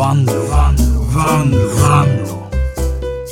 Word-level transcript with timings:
Vanlo, 0.00 0.32
Vanlo, 0.32 1.02
Vanlo, 1.14 1.68
Vanlo. 1.68 2.50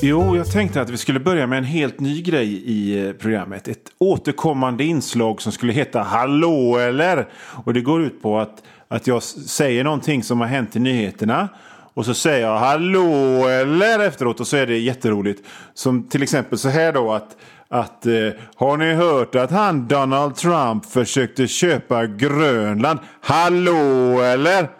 Jo, 0.02 0.36
jag 0.36 0.52
tänkte 0.52 0.80
att 0.80 0.90
vi 0.90 0.96
skulle 0.96 1.20
börja 1.20 1.46
med 1.46 1.58
en 1.58 1.64
helt 1.64 2.00
ny 2.00 2.22
grej 2.22 2.48
i 2.48 3.06
eh, 3.06 3.12
programmet. 3.12 3.68
Ett 3.68 3.82
återkommande 3.98 4.84
inslag 4.84 5.42
som 5.42 5.52
skulle 5.52 5.72
heta 5.72 6.02
Hallå 6.02 6.78
eller? 6.78 7.28
Och 7.64 7.74
det 7.74 7.80
går 7.80 8.02
ut 8.02 8.22
på 8.22 8.38
att, 8.38 8.62
att 8.88 9.06
jag 9.06 9.22
säger 9.22 9.84
någonting 9.84 10.22
som 10.22 10.40
har 10.40 10.46
hänt 10.46 10.76
i 10.76 10.78
nyheterna. 10.78 11.48
Och 11.94 12.04
så 12.04 12.14
säger 12.14 12.46
jag 12.46 12.58
Hallå 12.58 13.48
eller 13.48 13.98
efteråt 13.98 14.40
och 14.40 14.46
så 14.46 14.56
är 14.56 14.66
det 14.66 14.78
jätteroligt. 14.78 15.46
Som 15.74 16.02
till 16.02 16.22
exempel 16.22 16.58
så 16.58 16.68
här 16.68 16.92
då 16.92 17.12
att 17.12 17.36
att 17.70 18.06
eh, 18.06 18.12
har 18.54 18.76
ni 18.76 18.94
hört 18.94 19.34
att 19.34 19.50
han 19.50 19.88
Donald 19.88 20.36
Trump 20.36 20.86
försökte 20.86 21.46
köpa 21.46 22.06
Grönland? 22.06 22.98
Hallå 23.20 24.20
eller? 24.22 24.77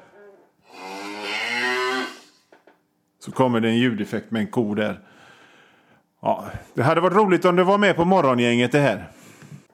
Så 3.29 3.35
kommer 3.35 3.61
det 3.61 3.69
en 3.69 3.77
ljudeffekt 3.77 4.31
med 4.31 4.41
en 4.41 4.47
ko 4.47 4.75
där. 4.75 4.99
Ja, 6.23 6.45
det 6.75 6.83
hade 6.83 7.01
varit 7.01 7.17
roligt 7.17 7.45
om 7.45 7.57
du 7.57 7.63
var 7.63 7.79
med 7.79 7.97
på 7.97 8.05
morgongänget 8.05 8.73
det 8.73 8.79
här. 8.79 9.09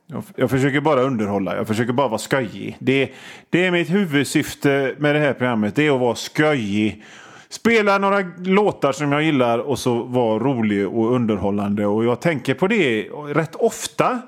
Jag, 0.07 0.25
jag 0.37 0.51
försöker 0.51 0.81
bara 0.81 1.03
underhålla, 1.03 1.57
jag 1.57 1.67
försöker 1.67 1.93
bara 1.93 2.09
vara 2.09 2.19
skojig. 2.19 2.77
Det, 2.79 3.11
det 3.51 3.67
är 3.67 3.71
mitt 3.71 3.91
huvudsyfte 3.91 4.95
med 4.99 5.15
det 5.15 5.19
här 5.19 5.33
programmet, 5.33 5.75
det 5.75 5.87
är 5.87 5.95
att 5.95 6.01
vara 6.01 6.15
skojig. 6.15 7.05
Spela 7.49 7.99
några 7.99 8.25
låtar 8.45 8.93
som 8.93 9.13
jag 9.13 9.23
gillar 9.23 9.59
och 9.59 9.79
så 9.79 10.03
vara 10.03 10.39
rolig 10.39 10.89
och 10.89 11.15
underhållande. 11.15 11.87
Och 11.87 12.05
jag 12.05 12.21
tänker 12.21 12.55
på 12.55 12.67
det 12.67 13.03
rätt 13.29 13.55
ofta. 13.55 14.23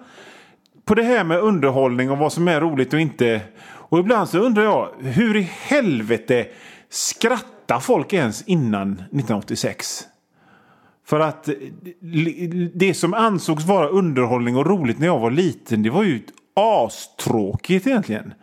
På 0.85 0.95
det 0.95 1.03
här 1.03 1.25
med 1.25 1.41
underhållning 1.41 2.11
och 2.11 2.19
vad 2.19 2.33
som 2.33 2.49
är 2.49 2.61
roligt 2.61 2.93
och 2.93 3.01
inte. 3.01 3.41
Och 3.67 3.99
ibland 3.99 4.29
så 4.29 4.39
undrar 4.39 4.63
jag, 4.63 4.89
hur 4.99 5.37
i 5.37 5.51
helvete 5.53 6.47
skrattar 6.91 7.56
folk 7.81 8.13
ens 8.13 8.43
innan 8.43 8.93
1986? 8.93 10.05
För 11.07 11.21
att 11.21 11.49
eh, 11.49 11.55
det 12.75 12.95
som 12.95 13.15
ansågs 13.15 13.65
vara 13.65 13.89
underhållning 13.89 14.57
och 14.57 14.67
roligt 14.67 14.99
när 14.99 15.07
jag 15.07 15.19
var 15.19 15.31
liten, 15.31 15.83
det 15.83 15.91
var 15.91 16.03
ju 16.03 16.21
astråkigt 16.55 17.87
egentligen. 17.87 18.35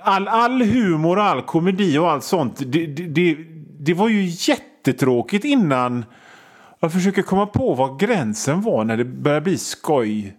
All, 0.00 0.28
all 0.28 0.62
humor 0.62 1.16
och 1.16 1.24
all 1.24 1.42
komedi 1.42 1.98
och 1.98 2.10
allt 2.10 2.24
sånt, 2.24 2.56
det, 2.66 2.86
det, 2.86 3.06
det, 3.06 3.36
det 3.80 3.94
var 3.94 4.08
ju 4.08 4.24
jättetråkigt 4.24 5.44
innan. 5.44 6.04
Jag 6.80 6.92
försöker 6.92 7.22
komma 7.22 7.46
på 7.46 7.74
vad 7.74 8.00
gränsen 8.00 8.62
var 8.62 8.84
när 8.84 8.96
det 8.96 9.04
började 9.04 9.44
bli 9.44 9.58
skoj. 9.58 10.36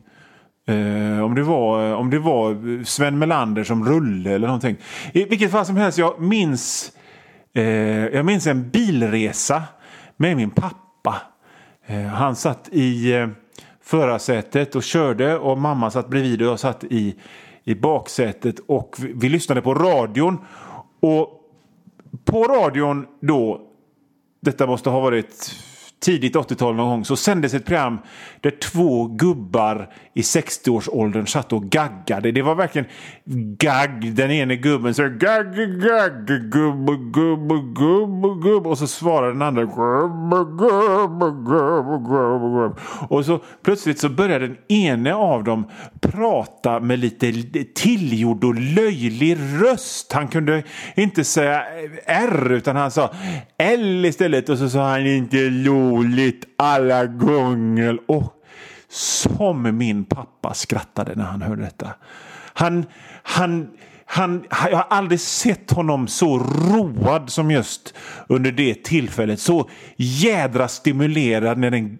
Eh, 0.67 1.23
om, 1.23 1.35
det 1.35 1.43
var, 1.43 1.89
eh, 1.89 1.93
om 1.93 2.09
det 2.09 2.19
var 2.19 2.83
Sven 2.83 3.19
Melander 3.19 3.63
som 3.63 3.85
Rulle 3.85 4.31
eller 4.31 4.47
någonting. 4.47 4.77
I 5.13 5.25
vilket 5.25 5.51
fall 5.51 5.65
som 5.65 5.77
helst, 5.77 5.97
jag 5.97 6.21
minns, 6.21 6.91
eh, 7.53 7.63
jag 8.05 8.25
minns 8.25 8.47
en 8.47 8.69
bilresa 8.69 9.63
med 10.17 10.37
min 10.37 10.49
pappa. 10.49 11.21
Eh, 11.85 12.05
han 12.05 12.35
satt 12.35 12.69
i 12.71 13.13
eh, 13.13 13.27
förarsätet 13.83 14.75
och 14.75 14.83
körde 14.83 15.37
och 15.37 15.57
mamma 15.57 15.91
satt 15.91 16.09
bredvid 16.09 16.41
och 16.41 16.47
jag 16.47 16.59
satt 16.59 16.83
i, 16.83 17.15
i 17.63 17.75
baksätet 17.75 18.59
och 18.67 18.95
vi, 18.99 19.13
vi 19.15 19.29
lyssnade 19.29 19.61
på 19.61 19.73
radion. 19.73 20.37
Och 20.99 21.29
på 22.25 22.43
radion 22.43 23.05
då, 23.21 23.61
detta 24.41 24.67
måste 24.67 24.89
ha 24.89 24.99
varit 24.99 25.55
tidigt 26.01 26.35
80-tal 26.35 26.75
någon 26.75 26.89
gång, 26.89 27.05
så 27.05 27.15
sändes 27.15 27.53
ett 27.53 27.65
program 27.65 27.99
där 28.41 28.51
två 28.51 29.07
gubbar 29.07 29.89
i 30.13 30.21
60-årsåldern 30.21 31.27
satt 31.27 31.53
och 31.53 31.63
gaggade. 31.63 32.31
Det 32.31 32.41
var 32.41 32.55
verkligen 32.55 32.87
gagg. 33.57 34.15
Den 34.15 34.31
ene 34.31 34.55
gubben 34.55 34.93
sa 34.93 35.03
gagg, 35.03 35.55
gagg, 35.55 36.51
gubbe, 36.51 36.93
gubbe, 37.13 37.55
gubbe, 37.75 38.49
gubbe. 38.49 38.69
Och 38.69 38.77
så 38.77 38.87
svarade 38.87 39.33
den 39.33 39.41
andra 39.41 39.65
gubbe, 39.65 40.37
gubbe, 40.57 41.25
gubbe, 41.25 41.97
gubbe. 41.99 42.75
Och 43.09 43.25
så 43.25 43.39
plötsligt 43.63 43.99
så 43.99 44.09
började 44.09 44.47
den 44.47 44.57
ene 44.67 45.13
av 45.13 45.43
dem 45.43 45.65
prata 45.99 46.79
med 46.79 46.99
lite 46.99 47.33
tillgjord 47.75 48.43
och 48.43 48.55
löjlig 48.55 49.37
röst. 49.61 50.13
Han 50.13 50.27
kunde 50.27 50.63
inte 50.95 51.23
säga 51.23 51.63
R 52.05 52.51
utan 52.51 52.75
han 52.75 52.91
sa 52.91 53.09
L 53.57 54.05
istället 54.05 54.49
och 54.49 54.57
så 54.57 54.69
sa 54.69 54.89
han 54.89 55.07
inte 55.07 55.37
Lo 55.37 55.90
roligt 55.91 56.45
alla 56.57 57.05
gånger. 57.05 57.99
Och 58.07 58.43
som 58.89 59.77
min 59.77 60.05
pappa 60.05 60.53
skrattade 60.53 61.15
när 61.15 61.23
han 61.23 61.41
hörde 61.41 61.61
detta. 61.61 61.93
Han, 62.53 62.85
han, 63.23 63.69
han, 64.13 64.43
jag 64.49 64.77
har 64.77 64.87
aldrig 64.89 65.19
sett 65.19 65.71
honom 65.71 66.07
så 66.07 66.39
road 66.39 67.29
som 67.29 67.51
just 67.51 67.93
under 68.27 68.51
det 68.51 68.83
tillfället. 68.83 69.39
Så 69.39 69.69
jädra 69.97 70.67
stimulerad 70.67 71.57
när 71.57 71.71
en 71.71 71.97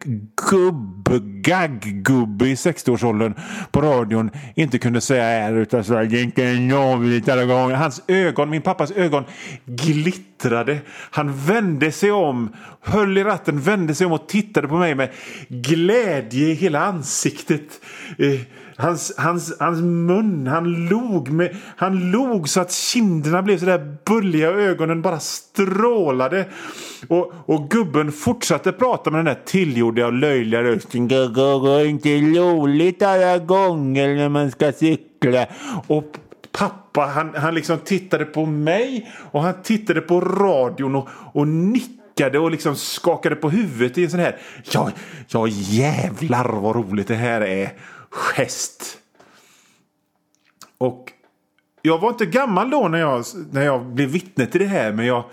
gubbe, 2.04 2.46
i 2.46 2.56
60-årsåldern 2.56 3.34
på 3.72 3.82
radion 3.82 4.32
inte 4.56 4.80
kunde 4.80 5.02
säga 5.02 5.24
R 5.24 5.54
utan 5.54 5.84
sa 5.84 6.04
inte 6.04 6.54
lovligt 6.54 7.30
alla 7.30 7.46
gånger. 7.46 7.76
Hans 7.76 8.02
ögon, 8.08 8.50
min 8.50 8.62
pappas 8.62 8.92
ögon 8.92 9.24
glittrade. 9.66 10.78
Han 11.12 11.34
vände 11.34 11.92
sig 11.92 12.12
om, 12.12 12.54
höll 12.82 13.18
i 13.18 13.24
ratten, 13.24 13.62
vände 13.62 13.96
sig 13.96 14.08
om 14.08 14.14
och 14.14 14.28
tittade 14.28 14.68
på 14.68 14.76
mig 14.76 14.96
med 14.96 15.10
glädje 15.48 16.48
i 16.48 16.54
hela 16.54 16.86
ansiktet. 16.86 17.82
Eh, 18.18 18.42
Hans, 18.82 19.14
hans, 19.18 19.54
hans 19.60 19.82
mun, 19.82 20.48
han 20.48 20.88
log, 20.88 21.30
med, 21.30 21.56
han 21.76 22.12
log 22.12 22.50
så 22.50 22.62
att 22.62 22.72
kinderna 22.72 23.42
blev 23.42 23.58
så 23.58 23.66
där 23.66 23.98
bulliga 24.06 24.50
och 24.50 24.62
ögonen 24.62 25.02
bara 25.02 25.20
strålade. 25.20 26.46
Och, 27.08 27.34
och 27.46 27.70
gubben 27.70 28.12
fortsatte 28.12 28.72
prata 28.72 29.12
med 29.12 29.18
den 29.20 29.26
där 29.26 29.42
tillgjorda 29.46 30.06
och 30.06 30.14
löjliga 30.14 30.64
rösten. 30.64 31.08
Det 31.08 31.28
går 31.28 31.86
inte 31.86 32.10
roligt 32.10 33.02
alla 33.02 33.38
gånger 33.38 34.16
när 34.16 34.30
man 34.30 34.52
ska 34.52 34.72
cykla. 34.72 35.46
Och 35.88 36.18
pappa, 36.52 37.02
han, 37.02 37.36
han 37.36 37.56
liksom 37.56 37.78
tittade 37.78 38.26
på 38.26 38.46
mig 38.46 39.12
och 39.32 39.42
han 39.42 39.54
tittade 39.64 40.02
på 40.02 40.22
radion 40.22 40.96
och, 40.96 41.10
och 41.34 41.48
nickade 41.48 42.40
och 42.40 42.52
liksom 42.52 42.76
skakade 42.76 43.36
på 43.36 43.50
huvudet 43.50 43.98
i 43.98 44.04
en 44.04 44.10
sån 44.10 44.20
här 44.20 44.38
ja, 44.72 44.92
ja 45.28 45.48
jävlar 45.48 46.50
vad 46.62 46.76
roligt 46.76 47.08
det 47.08 47.16
här 47.16 47.42
är 47.42 47.72
gest. 48.12 48.98
Och 50.78 51.12
jag 51.82 51.98
var 51.98 52.10
inte 52.10 52.26
gammal 52.26 52.70
då 52.70 52.88
när 52.88 53.00
jag, 53.00 53.26
när 53.52 53.62
jag 53.62 53.86
blev 53.86 54.10
vittne 54.10 54.46
till 54.46 54.62
det 54.62 54.68
här 54.68 54.92
men 54.92 55.06
jag 55.06 55.24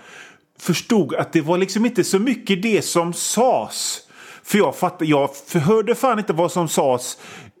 förstod 0.59 1.15
att 1.15 1.33
det 1.33 1.41
var 1.41 1.57
liksom 1.57 1.85
inte 1.85 2.03
så 2.03 2.19
mycket 2.19 2.61
det 2.61 2.81
som 2.81 3.13
sades. 3.13 3.99
För 4.43 4.57
jag, 4.57 4.75
fattade, 4.75 5.05
jag 5.05 5.29
hörde 5.53 5.95
fan 5.95 6.19
inte 6.19 6.33
vad 6.33 6.51
som 6.51 6.67
sades 6.67 7.17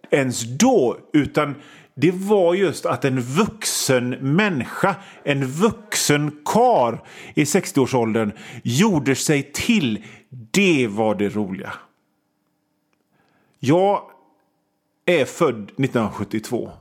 ens 0.09 0.41
då 0.41 0.97
utan 1.13 1.55
det 1.95 2.11
var 2.11 2.53
just 2.53 2.85
att 2.85 3.05
en 3.05 3.21
vuxen 3.21 4.09
människa, 4.09 4.95
en 5.23 5.45
vuxen 5.45 6.31
kar 6.45 7.03
i 7.33 7.43
60-årsåldern 7.43 8.31
gjorde 8.63 9.15
sig 9.15 9.51
till. 9.53 10.03
Det 10.29 10.87
var 10.87 11.15
det 11.15 11.29
roliga. 11.29 11.73
Jag 13.59 14.01
är 15.09 15.25
född 15.25 15.63
1972. 15.63 16.71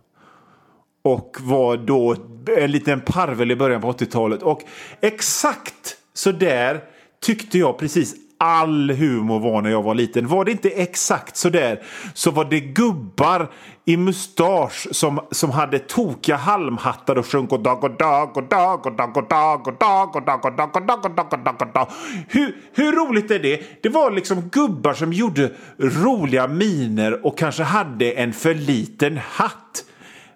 Och 1.03 1.37
var 1.41 1.77
då 1.77 2.17
en 2.59 2.71
liten 2.71 3.01
parvel 3.01 3.51
i 3.51 3.57
början 3.57 3.81
på 3.81 3.93
80-talet. 3.93 4.43
Och 4.43 4.63
exakt 5.01 5.97
så 6.15 6.33
där 6.33 6.85
tyckte 7.21 7.59
jag 7.59 7.79
precis 7.79 8.15
all 8.39 8.91
humor 8.91 9.41
var 9.41 9.63
när 9.63 9.71
jag 9.71 9.83
var 9.83 9.95
liten. 9.95 10.29
Var 10.29 10.45
det 10.45 10.51
inte 10.51 10.71
exakt 10.71 11.37
sådär 11.37 11.83
så 12.15 12.31
var 12.31 12.45
det 12.45 12.61
gubbar 12.61 13.49
i 13.85 13.97
mustasch 13.97 14.89
som, 14.91 15.21
som 15.31 15.51
hade 15.51 15.79
tokiga 15.79 16.37
halmhattar 16.37 17.19
och 17.19 17.27
sjöng 17.27 17.47
och 17.47 17.61
dag 17.61 17.85
och 17.85 17.97
dag 17.97 18.37
och 18.37 18.43
dag 18.49 18.87
och 18.87 18.93
dag 18.93 19.17
och 19.17 19.29
dag 19.29 19.67
och 19.67 19.79
dag 19.79 20.17
och 20.17 20.23
dag 20.23 20.45
och 20.45 20.53
dag 20.53 20.75
och 20.77 20.87
dag 20.87 21.05
och 21.05 21.11
dag 21.11 21.33
och 21.33 21.39
dag 21.39 21.63
och 21.63 21.73
dag. 21.73 21.89
Hur, 22.29 22.57
hur 22.73 22.93
roligt 22.93 23.31
är 23.31 23.39
det? 23.39 23.83
Det 23.83 23.89
var 23.89 24.11
liksom 24.11 24.41
gubbar 24.41 24.95
som 24.95 25.13
gjorde 25.13 25.53
roliga 25.79 26.49
miner 26.49 27.27
och 27.27 27.39
kanske 27.39 27.63
hade 27.63 28.13
en 28.13 28.33
för 28.33 28.55
liten 28.55 29.21
hatt. 29.31 29.85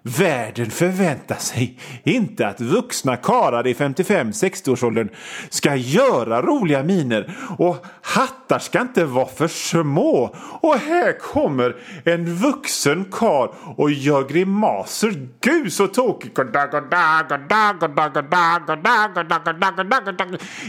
Världen 0.05 0.71
förväntar 0.71 1.35
sig 1.35 1.79
inte 2.03 2.47
att 2.47 2.61
vuxna 2.61 3.17
karlar 3.17 3.67
i 3.67 3.73
55-60-årsåldern 3.73 5.09
ska 5.49 5.75
göra 5.75 6.41
roliga 6.41 6.83
miner 6.83 7.37
och 7.57 7.85
hattar 8.01 8.59
ska 8.59 8.81
inte 8.81 9.05
vara 9.05 9.25
för 9.25 9.47
små. 9.47 10.35
Och 10.61 10.75
här 10.75 11.19
kommer 11.19 11.75
en 12.05 12.35
vuxen 12.35 13.05
karl 13.11 13.49
och 13.77 13.91
gör 13.91 14.27
grimaser. 14.27 15.27
Gud 15.41 15.73
så 15.73 15.87
tokigt! 15.87 16.35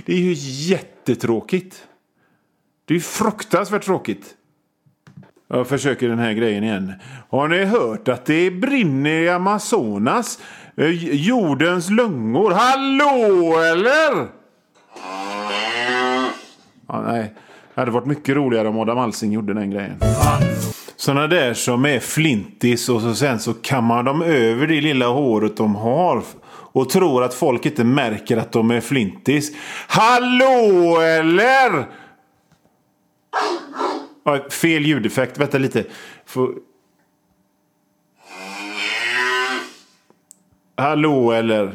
Det 0.07 0.13
är 0.13 0.19
ju 0.19 0.35
jättetråkigt. 0.73 1.87
Det 2.85 2.95
är 2.95 2.97
ju 2.97 3.01
fruktansvärt 3.01 3.85
tråkigt. 3.85 4.35
Jag 5.57 5.67
försöker 5.67 6.09
den 6.09 6.19
här 6.19 6.33
grejen 6.33 6.65
igen. 6.65 6.93
Har 7.31 7.49
ni 7.49 7.65
hört 7.65 8.09
att 8.09 8.27
det 8.27 8.51
brinner 8.51 9.11
i 9.11 9.29
Amazonas? 9.29 10.39
Eh, 10.77 11.15
jordens 11.15 11.91
lungor. 11.91 12.51
Hallå 12.51 13.59
eller? 13.59 14.27
Ja, 16.89 17.03
nej. 17.03 17.35
Det 17.75 17.81
hade 17.81 17.91
varit 17.91 18.07
mycket 18.07 18.37
roligare 18.37 18.69
om 18.69 18.79
Adam 18.79 18.99
Alsing 18.99 19.33
gjorde 19.33 19.55
den 19.55 19.71
grejen. 19.71 19.97
Sådana 20.97 21.27
där 21.27 21.55
som 21.55 21.85
är 21.85 22.01
flintis 22.01 22.89
och 22.89 23.01
så 23.01 23.15
sen 23.15 23.39
så 23.39 23.55
kammar 23.55 24.03
de 24.03 24.23
över 24.23 24.67
det 24.67 24.81
lilla 24.81 25.07
håret 25.07 25.57
de 25.57 25.75
har. 25.75 26.23
Och 26.73 26.91
tror 26.91 27.25
att 27.25 27.35
folk 27.35 27.67
inte 27.67 27.85
märker 27.85 28.37
att 28.37 28.53
de 28.53 28.71
är 28.71 28.81
flintis. 28.81 29.53
Hallå 29.89 31.01
eller? 31.01 31.87
Ja, 34.25 34.41
fel 34.51 34.87
ljudeffekt. 34.87 35.39
Vänta 35.39 35.59
lite. 35.59 35.85
Får... 36.27 36.55
Hallå 40.77 41.33
eller? 41.33 41.75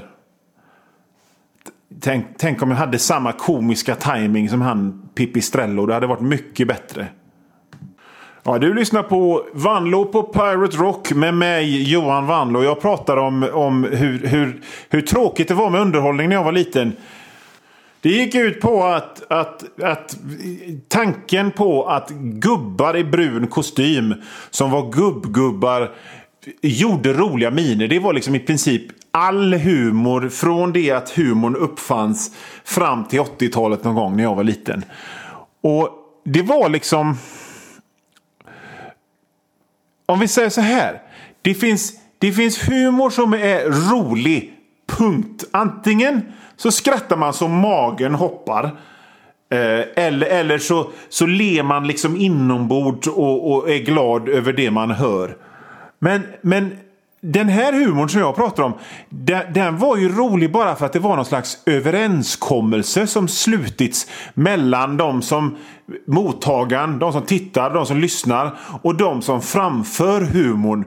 Tänk, 2.01 2.25
tänk 2.37 2.61
om 2.61 2.71
jag 2.71 2.77
hade 2.77 2.99
samma 2.99 3.31
komiska 3.31 3.95
timing 3.95 4.49
som 4.49 4.61
han 4.61 5.09
Pipistrello. 5.15 5.85
Det 5.85 5.93
hade 5.93 6.07
varit 6.07 6.21
mycket 6.21 6.67
bättre. 6.67 7.07
Ja, 8.43 8.57
du 8.57 8.73
lyssnar 8.73 9.03
på 9.03 9.45
Vanlo 9.53 10.05
på 10.05 10.23
Pirate 10.23 10.77
Rock 10.77 11.11
med 11.11 11.33
mig 11.33 11.91
Johan 11.91 12.27
Vanlo. 12.27 12.63
Jag 12.63 12.81
pratar 12.81 13.17
om, 13.17 13.49
om 13.53 13.83
hur, 13.83 14.27
hur, 14.27 14.61
hur 14.89 15.01
tråkigt 15.01 15.47
det 15.47 15.53
var 15.53 15.69
med 15.69 15.81
underhållning 15.81 16.29
när 16.29 16.35
jag 16.35 16.43
var 16.43 16.51
liten. 16.51 16.95
Det 18.01 18.09
gick 18.09 18.35
ut 18.35 18.61
på 18.61 18.83
att, 18.83 19.31
att, 19.31 19.81
att 19.81 20.17
tanken 20.87 21.51
på 21.51 21.87
att 21.87 22.09
gubbar 22.19 22.97
i 22.97 23.03
brun 23.03 23.47
kostym 23.47 24.13
som 24.49 24.71
var 24.71 24.91
gubbgubbar 24.91 25.91
gjorde 26.61 27.13
roliga 27.13 27.51
miner. 27.51 27.87
Det 27.87 27.99
var 27.99 28.13
liksom 28.13 28.35
i 28.35 28.39
princip 28.39 28.83
all 29.11 29.53
humor 29.53 30.29
från 30.29 30.73
det 30.73 30.91
att 30.91 31.09
humorn 31.09 31.55
uppfanns 31.55 32.35
fram 32.63 33.05
till 33.05 33.19
80-talet 33.19 33.83
någon 33.83 33.95
gång 33.95 34.17
när 34.17 34.23
jag 34.23 34.35
var 34.35 34.43
liten. 34.43 34.85
Och 35.61 35.89
det 36.25 36.41
var 36.41 36.69
liksom... 36.69 37.17
Om 40.05 40.19
vi 40.19 40.27
säger 40.27 40.49
så 40.49 40.61
här. 40.61 41.01
Det 41.41 41.53
finns, 41.53 41.93
det 42.17 42.31
finns 42.31 42.69
humor 42.69 43.09
som 43.09 43.33
är 43.33 43.89
rolig. 43.91 44.53
Punkt. 44.87 45.43
Antingen 45.51 46.21
så 46.59 46.71
skrattar 46.71 47.17
man 47.17 47.33
så 47.33 47.47
magen 47.47 48.15
hoppar. 48.15 48.63
Eh, 49.51 50.05
eller, 50.05 50.27
eller 50.27 50.57
så, 50.57 50.89
så 51.09 51.25
ler 51.25 51.63
man 51.63 51.87
liksom 51.87 52.17
inombords 52.17 53.07
och, 53.07 53.51
och 53.51 53.69
är 53.69 53.77
glad 53.77 54.29
över 54.29 54.53
det 54.53 54.71
man 54.71 54.91
hör. 54.91 55.35
Men, 55.99 56.21
men 56.41 56.77
den 57.21 57.49
här 57.49 57.73
humorn 57.73 58.09
som 58.09 58.21
jag 58.21 58.35
pratar 58.35 58.63
om, 58.63 58.73
den, 59.09 59.53
den, 59.53 59.77
var 59.77 59.97
ju 59.97 60.09
rolig 60.09 60.51
bara 60.51 60.75
för 60.75 60.85
att 60.85 60.93
det 60.93 60.99
var 60.99 61.15
någon 61.15 61.25
slags 61.25 61.57
överenskommelse 61.65 63.07
som 63.07 63.27
slutits 63.27 64.07
mellan 64.33 64.97
de 64.97 65.21
som 65.21 65.57
mottagaren, 66.07 66.99
de 66.99 67.13
som 67.13 67.21
tittar, 67.21 67.73
de 67.73 67.85
som 67.85 67.97
lyssnar 67.97 68.57
och 68.81 68.95
de 68.95 69.21
som 69.21 69.41
framför 69.41 70.21
humorn. 70.21 70.85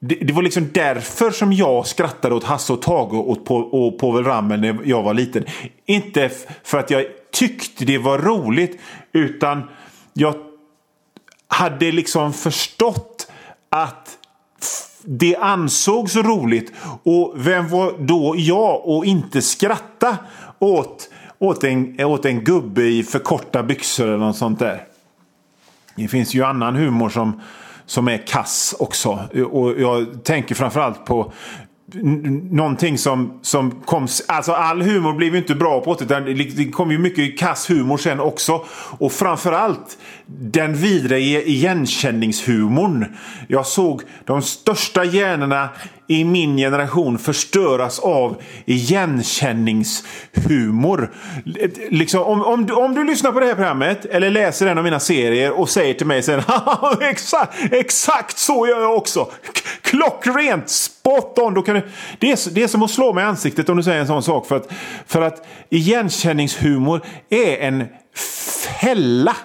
Det, 0.00 0.14
det 0.14 0.32
var 0.32 0.42
liksom 0.42 0.70
därför 0.72 1.30
som 1.30 1.52
jag 1.52 1.86
skrattade 1.86 2.34
åt 2.34 2.44
Hasse 2.44 2.72
och 2.72 2.82
Tage 2.82 3.14
och, 3.14 3.50
och 3.72 3.98
Povel 3.98 4.24
Ramel 4.24 4.60
när 4.60 4.78
jag 4.84 5.02
var 5.02 5.14
liten. 5.14 5.44
Inte 5.86 6.30
för 6.64 6.78
att 6.78 6.90
jag 6.90 7.04
tyckte 7.32 7.84
det 7.84 7.98
var 7.98 8.18
roligt 8.18 8.80
utan 9.12 9.62
jag 10.12 10.34
hade 11.48 11.92
liksom 11.92 12.32
förstått 12.32 13.30
att 13.70 14.18
det 15.02 15.36
ansågs 15.36 16.16
roligt. 16.16 16.72
Och 17.02 17.34
vem 17.36 17.68
var 17.68 17.94
då 17.98 18.34
jag 18.38 18.88
och 18.88 19.04
inte 19.04 19.42
skratta 19.42 20.18
åt, 20.58 21.10
åt, 21.38 21.64
en, 21.64 22.04
åt 22.04 22.24
en 22.24 22.44
gubbe 22.44 22.82
i 22.82 23.02
för 23.02 23.18
korta 23.18 23.62
byxor 23.62 24.06
eller 24.06 24.16
något 24.16 24.36
sånt 24.36 24.58
där. 24.58 24.84
Det 25.96 26.08
finns 26.08 26.34
ju 26.34 26.44
annan 26.44 26.76
humor 26.76 27.08
som, 27.08 27.40
som 27.86 28.08
är 28.08 28.26
kass 28.26 28.74
också. 28.78 29.18
Och 29.50 29.80
jag 29.80 30.24
tänker 30.24 30.54
framförallt 30.54 31.04
på 31.04 31.32
någonting 32.50 32.98
som, 32.98 33.38
som 33.42 33.70
kom... 33.70 34.08
Alltså 34.28 34.52
all 34.52 34.82
humor 34.82 35.12
blev 35.12 35.32
ju 35.32 35.38
inte 35.38 35.54
bra 35.54 35.80
på 35.80 35.90
80 35.90 36.04
Det 36.56 36.70
kom 36.70 36.90
ju 36.90 36.98
mycket 36.98 37.38
kass 37.38 37.70
humor 37.70 37.96
sen 37.96 38.20
också. 38.20 38.64
Och 38.98 39.12
framförallt 39.12 39.98
den 40.26 40.74
vidriga 40.74 41.42
igenkänningshumorn. 41.42 43.16
Jag 43.48 43.66
såg 43.66 44.02
de 44.24 44.42
största 44.42 45.04
hjärnorna 45.04 45.68
i 46.08 46.24
min 46.24 46.56
generation 46.56 47.18
förstöras 47.18 47.98
av 47.98 48.42
igenkänningshumor. 48.64 51.12
Liksom, 51.90 52.22
om, 52.22 52.42
om, 52.42 52.66
du, 52.66 52.74
om 52.74 52.94
du 52.94 53.04
lyssnar 53.04 53.32
på 53.32 53.40
det 53.40 53.46
här 53.46 53.54
programmet 53.54 54.04
eller 54.04 54.30
läser 54.30 54.66
en 54.66 54.78
av 54.78 54.84
mina 54.84 55.00
serier 55.00 55.52
och 55.52 55.68
säger 55.68 55.94
till 55.94 56.06
mig 56.06 56.22
sen 56.22 56.42
exakt, 57.00 57.72
exakt 57.72 58.38
så 58.38 58.66
gör 58.66 58.80
jag 58.80 58.96
också. 58.96 59.30
Klockrent, 59.82 60.68
spot 60.68 61.38
on. 61.38 61.54
Då 61.54 61.62
kan 61.62 61.74
du, 61.74 61.82
det, 62.18 62.32
är, 62.32 62.54
det 62.54 62.62
är 62.62 62.68
som 62.68 62.82
att 62.82 62.90
slå 62.90 63.12
mig 63.12 63.24
i 63.24 63.26
ansiktet 63.26 63.68
om 63.68 63.76
du 63.76 63.82
säger 63.82 64.00
en 64.00 64.06
sån 64.06 64.22
sak. 64.22 64.46
För 64.46 64.56
att, 64.56 64.72
för 65.06 65.22
att 65.22 65.46
igenkänningshumor 65.68 67.00
är 67.30 67.56
en 67.56 67.84
fälla. 68.80 69.36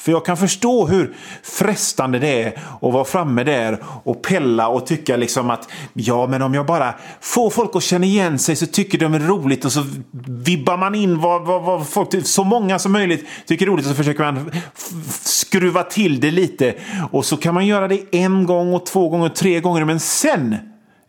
För 0.00 0.12
jag 0.12 0.24
kan 0.24 0.36
förstå 0.36 0.86
hur 0.86 1.16
frestande 1.42 2.18
det 2.18 2.42
är 2.42 2.48
att 2.80 2.92
vara 2.92 3.04
framme 3.04 3.44
där 3.44 3.78
och 4.04 4.22
pella 4.22 4.68
och 4.68 4.86
tycka 4.86 5.16
liksom 5.16 5.50
att 5.50 5.68
ja, 5.92 6.26
men 6.26 6.42
om 6.42 6.54
jag 6.54 6.66
bara 6.66 6.94
får 7.20 7.50
folk 7.50 7.76
att 7.76 7.82
känna 7.82 8.06
igen 8.06 8.38
sig 8.38 8.56
så 8.56 8.66
tycker 8.66 8.98
de 8.98 9.14
är 9.14 9.18
roligt 9.18 9.64
och 9.64 9.72
så 9.72 9.84
vibbar 10.26 10.76
man 10.76 10.94
in 10.94 11.20
vad, 11.20 11.46
vad, 11.46 11.62
vad 11.62 11.88
folk, 11.88 12.26
så 12.26 12.44
många 12.44 12.78
som 12.78 12.92
möjligt 12.92 13.26
tycker 13.46 13.66
är 13.66 13.70
roligt 13.70 13.86
och 13.86 13.90
så 13.90 13.96
försöker 13.96 14.32
man 14.32 14.50
skruva 15.22 15.82
till 15.82 16.20
det 16.20 16.30
lite. 16.30 16.74
Och 17.10 17.24
så 17.24 17.36
kan 17.36 17.54
man 17.54 17.66
göra 17.66 17.88
det 17.88 18.00
en 18.12 18.46
gång 18.46 18.74
och 18.74 18.86
två 18.86 19.08
gånger 19.08 19.26
och 19.26 19.34
tre 19.34 19.60
gånger 19.60 19.84
men 19.84 20.00
sen 20.00 20.56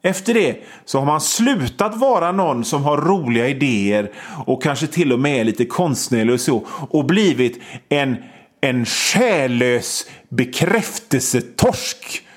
efter 0.03 0.33
det 0.33 0.55
så 0.85 0.99
har 0.99 1.05
man 1.05 1.21
slutat 1.21 1.95
vara 1.95 2.31
någon 2.31 2.65
som 2.65 2.83
har 2.83 2.97
roliga 2.97 3.47
idéer 3.47 4.11
och 4.45 4.63
kanske 4.63 4.87
till 4.87 5.13
och 5.13 5.19
med 5.19 5.39
är 5.39 5.43
lite 5.43 5.65
konstnärlig 5.65 6.33
och 6.33 6.39
så 6.39 6.65
och 6.67 7.05
blivit 7.05 7.61
en 7.89 8.17
en 8.61 8.85
själlös 8.85 10.05
bekräftelsetorsk. 10.29 12.27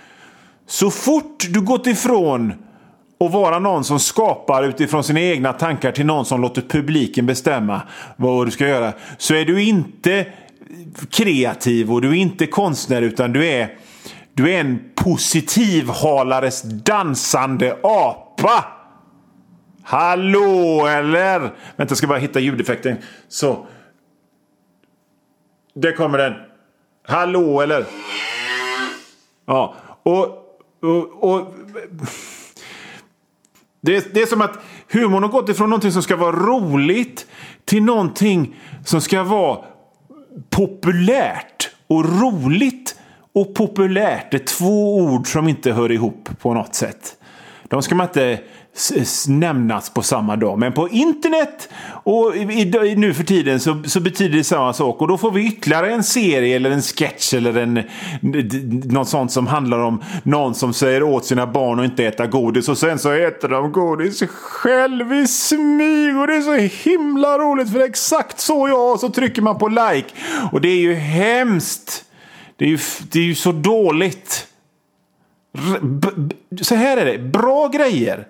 Så 0.66 0.90
fort 0.90 1.46
du 1.50 1.60
gått 1.60 1.86
ifrån 1.86 2.54
att 3.20 3.32
vara 3.32 3.58
någon 3.58 3.84
som 3.84 4.00
skapar 4.00 4.62
utifrån 4.62 5.04
sina 5.04 5.20
egna 5.20 5.52
tankar 5.52 5.93
till 5.93 6.06
någon 6.06 6.26
som 6.26 6.40
låter 6.40 6.62
publiken 6.62 7.26
bestämma 7.26 7.82
vad 8.16 8.46
du 8.46 8.50
ska 8.50 8.69
göra 8.69 8.93
så 9.19 9.34
är 9.34 9.44
du 9.44 9.62
inte 9.62 10.26
kreativ 11.10 11.93
och 11.93 12.02
du 12.02 12.08
är 12.08 12.14
inte 12.14 12.46
konstnär 12.46 13.02
utan 13.02 13.32
du 13.32 13.46
är, 13.46 13.78
du 14.34 14.50
är 14.50 14.60
en 14.60 14.81
positivhalares 14.94 16.62
dansande 16.62 17.76
apa. 17.82 18.64
Hallå 19.82 20.86
eller? 20.86 21.40
Vänta, 21.40 21.52
jag 21.76 21.96
ska 21.96 22.06
bara 22.06 22.19
hitta 22.19 22.40
ljudeffekten. 22.40 22.96
Så. 23.28 23.66
Där 25.74 25.93
kommer 25.93 26.19
den. 26.19 26.34
Hallå 27.06 27.60
eller? 27.60 27.84
Ja, 29.46 29.74
och... 30.02 30.20
och, 30.81 31.24
och 31.24 31.54
det, 33.81 34.14
det 34.14 34.22
är 34.22 34.26
som 34.26 34.40
att 34.40 34.58
humorn 34.93 35.22
har 35.22 35.31
gått 35.31 35.48
ifrån 35.48 35.70
någonting 35.70 35.93
som 35.93 36.02
ska 36.02 36.16
vara 36.16 36.36
roligt 36.36 37.26
till 37.64 37.82
någonting 37.82 38.56
som 38.84 39.00
ska 39.00 39.22
vara 39.22 39.64
populärt. 40.50 41.70
Och 41.86 42.20
roligt 42.20 42.98
och 43.32 43.54
populärt 43.54 44.34
är 44.34 44.38
två 44.38 44.96
ord 44.96 45.26
som 45.32 45.48
inte 45.48 45.72
hör 45.72 45.93
ihop 45.93 46.28
på 46.40 46.54
något 46.54 46.74
sätt. 46.74 47.16
De 47.74 47.82
ska 47.82 47.94
man 47.94 48.06
inte 48.06 48.38
nämnas 49.28 49.90
på 49.90 50.02
samma 50.02 50.36
dag. 50.36 50.58
Men 50.58 50.72
på 50.72 50.88
internet 50.88 51.69
och 52.04 52.36
i, 52.36 52.94
nu 52.96 53.14
för 53.14 53.24
tiden 53.24 53.60
så, 53.60 53.82
så, 53.86 54.00
betyder 54.00 54.38
det 54.38 54.44
samma 54.44 54.72
sak. 54.72 55.00
Och 55.00 55.08
då 55.08 55.19
får 55.19 55.31
vi 55.31 55.46
ytterligare 55.46 55.93
en 55.93 56.04
serie 56.04 56.56
eller 56.56 56.70
en 56.70 56.82
sketch 56.82 57.34
eller 57.34 57.56
en, 57.56 57.82
något 58.84 59.08
sånt 59.08 59.32
som 59.32 59.46
handlar 59.46 59.78
om 59.78 60.02
någon 60.22 60.54
som 60.54 60.74
säger 60.74 61.02
åt 61.02 61.24
sina 61.24 61.46
barn 61.46 61.78
att 61.78 61.84
inte 61.84 62.04
äta 62.04 62.26
godis 62.26 62.69
och 62.69 62.78
sen 62.78 62.98
så 62.98 63.10
äter 63.10 63.48
de 63.48 63.72
godis 63.72 64.22
själv 64.28 65.12
i 65.12 65.26
smyg. 65.26 66.16
Och 66.16 66.26
det 66.26 66.34
är 66.34 66.40
så 66.40 66.90
himla 66.90 67.38
roligt 67.38 67.72
för 67.72 67.78
det 67.78 67.84
är 67.84 67.88
exakt 67.88 68.40
så 68.40 68.69
jag 68.69 68.93
och 68.93 69.00
så 69.00 69.08
trycker 69.08 69.43
man 69.43 69.58
på 69.58 69.69
like. 69.69 70.08
Och 70.52 70.60
det 70.60 70.69
är 70.69 70.81
ju 70.81 70.94
hemskt. 70.94 72.04
Det 72.56 72.64
är 72.64 72.69
ju, 72.69 72.78
det 73.12 73.19
är 73.19 73.24
ju 73.24 73.34
så 73.34 73.52
dåligt. 73.52 74.46
Så 76.61 76.75
här 76.75 76.96
är 76.96 77.05
det, 77.05 77.19
bra 77.19 77.69
grejer 77.69 78.27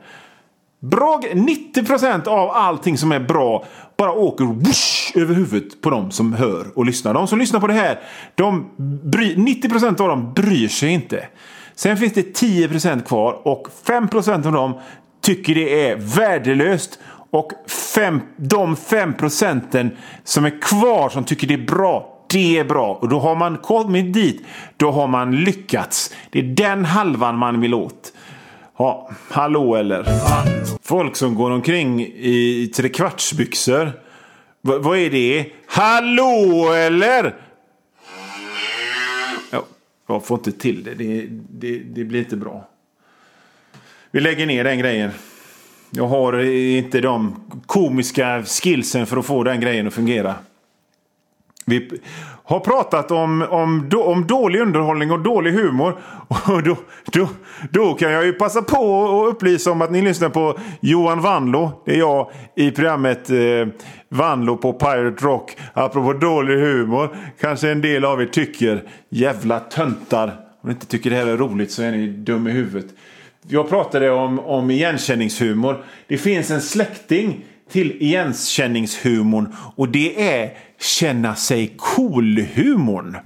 Bra, 0.90 1.21
90% 1.33 2.28
av 2.28 2.50
allting 2.50 2.99
som 2.99 3.12
är 3.12 3.21
bra 3.21 3.64
bara 3.97 4.12
åker 4.12 4.45
whoosh, 4.45 5.19
över 5.19 5.35
huvudet 5.35 5.81
på 5.81 5.90
dem 5.90 6.11
som 6.11 6.33
hör 6.33 6.66
och 6.75 6.85
lyssnar. 6.85 7.14
De 7.14 7.26
som 7.26 7.38
lyssnar 7.38 7.61
på 7.61 7.66
det 7.66 7.73
här, 7.73 8.00
de 8.35 8.71
bry, 9.04 9.37
90% 9.37 10.00
av 10.00 10.09
dem 10.09 10.33
bryr 10.35 10.69
sig 10.69 10.88
inte. 10.88 11.26
Sen 11.75 11.97
finns 11.97 12.12
det 12.12 12.40
10% 12.43 13.04
kvar 13.04 13.49
och 13.49 13.69
5% 13.87 14.47
av 14.47 14.52
dem 14.52 14.81
tycker 15.21 15.54
det 15.54 15.88
är 15.88 15.97
värdelöst. 15.97 16.99
Och 17.31 17.52
fem, 17.95 18.21
de 18.37 18.76
5% 18.76 19.90
som 20.25 20.45
är 20.45 20.62
kvar 20.62 21.09
som 21.09 21.25
tycker 21.25 21.47
det 21.47 21.54
är 21.54 21.66
bra, 21.66 22.13
det 22.34 22.58
är 22.58 22.64
bra. 22.64 22.94
Och 22.94 23.08
då 23.08 23.18
har 23.18 23.34
man 23.34 23.58
kommit 23.58 24.12
dit, 24.12 24.42
då 24.76 24.90
har 24.90 25.06
man 25.06 25.36
lyckats. 25.36 26.14
Det 26.30 26.38
är 26.38 26.42
den 26.42 26.84
halvan 26.84 27.38
man 27.38 27.60
vill 27.60 27.74
åt. 27.74 28.12
Ja, 28.76 29.10
hallå 29.30 29.74
eller? 29.74 30.06
Folk 30.82 31.16
som 31.16 31.34
går 31.34 31.50
omkring 31.50 32.00
i 32.00 32.72
trekvartsbyxor. 32.76 33.84
V 34.62 34.78
vad 34.78 34.98
är 34.98 35.10
det? 35.10 35.46
Hallå 35.66 36.72
eller? 36.72 37.34
Ja, 39.50 39.64
jag 40.08 40.24
får 40.24 40.38
inte 40.38 40.52
till 40.52 40.84
det. 40.84 40.94
Det, 40.94 41.26
det. 41.50 41.78
det 41.78 42.04
blir 42.04 42.20
inte 42.20 42.36
bra. 42.36 42.68
Vi 44.10 44.20
lägger 44.20 44.46
ner 44.46 44.64
den 44.64 44.78
grejen. 44.78 45.10
Jag 45.90 46.06
har 46.06 46.42
inte 46.42 47.00
de 47.00 47.36
komiska 47.66 48.42
skillsen 48.42 49.06
för 49.06 49.16
att 49.16 49.26
få 49.26 49.42
den 49.42 49.60
grejen 49.60 49.86
att 49.86 49.94
fungera. 49.94 50.34
Vi 51.66 51.90
har 52.44 52.61
pratat 52.61 53.11
om, 53.11 53.42
om, 53.42 53.90
om 53.94 54.26
dålig 54.26 54.61
underhållning 54.61 55.11
och 55.11 55.21
dålig 55.21 55.52
humor. 55.52 55.99
Och 56.28 56.62
då, 56.62 56.76
då, 57.12 57.28
då 57.71 57.94
kan 57.94 58.12
jag 58.12 58.26
ju 58.26 58.33
passa 58.33 58.62
på 58.62 59.04
att 59.23 59.35
upplysa 59.35 59.71
om 59.71 59.83
att 59.83 59.90
ni 59.90 60.02
lyssnar 60.02 60.28
på 60.28 60.59
Johan 60.80 61.21
Vanlo. 61.21 61.83
Det 61.85 61.94
är 61.94 61.99
jag 61.99 62.30
i 62.56 62.71
programmet 62.71 63.30
eh, 63.30 63.37
Vanlo 64.09 64.56
på 64.56 64.73
Pirate 64.73 65.25
Rock. 65.25 65.56
Apropå 65.73 66.12
dålig 66.12 66.61
humor. 66.61 67.16
Kanske 67.40 67.71
en 67.71 67.80
del 67.80 68.04
av 68.04 68.23
er 68.23 68.26
tycker 68.26 68.83
jävla 69.09 69.61
töntar. 69.61 70.26
Om 70.61 70.68
ni 70.68 70.71
inte 70.71 70.87
tycker 70.87 71.11
det 71.11 71.16
här 71.16 71.26
är 71.26 71.37
roligt 71.37 71.73
så 71.73 71.83
är 71.83 71.90
ni 71.90 72.06
dum 72.06 72.49
i 72.49 72.50
huvudet. 72.50 72.87
Jag 73.49 73.68
pratade 73.68 74.11
om, 74.11 74.40
om 74.40 74.71
igenkänningshumor. 74.71 75.85
Det 76.06 76.18
finns 76.18 76.50
en 76.50 76.61
släkting 76.61 77.44
till 77.71 78.02
igenkänningshumorn 78.02 79.56
och 79.76 79.88
det 79.88 80.30
är 80.30 80.59
känna 80.80 81.35
sig 81.35 81.76
cool-humorn. 81.78 83.16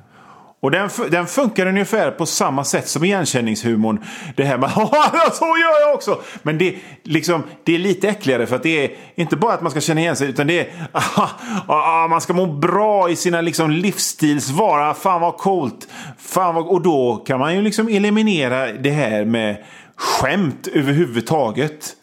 Och 0.61 0.71
den, 0.71 0.91
den 1.11 1.27
funkar 1.27 1.67
ungefär 1.67 2.11
på 2.11 2.27
samma 2.27 2.65
sätt 2.65 2.89
som 2.89 3.05
igenkänningshumorn. 3.05 4.05
Det 4.37 4.45
här 4.45 4.59
med 4.59 4.71
så 5.33 5.45
gör 5.45 5.81
jag 5.81 5.95
också! 5.95 6.21
Men 6.43 6.59
det, 6.59 6.75
liksom, 7.03 7.43
det 7.65 7.75
är 7.75 7.79
lite 7.79 8.09
äckligare 8.09 8.47
för 8.47 8.57
att 8.57 8.63
det 8.63 8.85
är 8.85 8.97
inte 9.15 9.37
bara 9.37 9.55
att 9.55 9.63
man 9.63 9.71
ska 9.71 9.81
känna 9.81 10.01
igen 10.01 10.17
sig 10.17 10.29
utan 10.29 10.47
det 10.47 10.61
är 10.61 10.89
aha, 10.93 11.31
aha, 11.69 12.05
ah, 12.05 12.09
man 12.09 12.21
ska 12.21 12.33
må 12.33 12.47
bra 12.47 13.11
i 13.11 13.17
sina 13.17 13.41
liksom, 13.41 13.71
livsstilsvara. 13.71 14.95
Fan 14.95 15.21
vad 15.21 15.37
coolt! 15.37 15.89
Fan 16.19 16.55
vad, 16.55 16.67
och 16.67 16.83
då 16.83 17.17
kan 17.17 17.39
man 17.39 17.55
ju 17.55 17.63
liksom 17.63 17.89
eliminera 17.89 18.73
det 18.73 18.91
här 18.91 19.25
med 19.25 19.65
skämt 19.97 20.69
överhuvudtaget. 20.73 21.95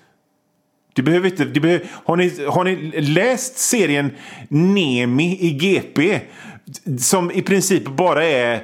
Det 0.96 1.02
behöver 1.02 1.30
inte, 1.30 1.46
det 1.46 1.60
behöver, 1.60 1.88
har, 2.06 2.16
ni, 2.16 2.46
har 2.48 2.64
ni 2.64 3.02
läst 3.02 3.58
serien 3.58 4.12
Nemi 4.50 5.38
i 5.42 5.52
GP? 5.52 6.20
Som 7.00 7.32
i 7.32 7.42
princip 7.42 7.86
bara 7.86 8.26
är 8.26 8.62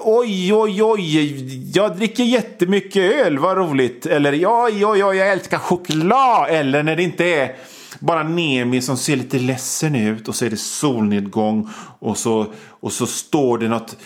oj, 0.00 0.54
oj, 0.54 0.82
oj, 0.82 1.72
jag 1.74 1.96
dricker 1.96 2.24
jättemycket 2.24 3.26
öl, 3.26 3.38
vad 3.38 3.56
roligt. 3.56 4.06
Eller 4.06 4.32
oj, 4.32 4.86
oj, 4.86 5.04
oj, 5.04 5.16
jag 5.16 5.32
älskar 5.32 5.58
choklad. 5.58 6.50
Eller 6.50 6.82
när 6.82 6.96
det 6.96 7.02
inte 7.02 7.24
är 7.24 7.56
bara 8.00 8.22
Nemi 8.22 8.80
som 8.80 8.96
ser 8.96 9.16
lite 9.16 9.38
ledsen 9.38 9.94
ut 9.94 10.28
och 10.28 10.34
så 10.34 10.44
är 10.44 10.50
det 10.50 10.56
solnedgång 10.56 11.68
och 11.98 12.18
så, 12.18 12.46
och 12.68 12.92
så 12.92 13.06
står 13.06 13.58
det 13.58 13.68
något 13.68 13.96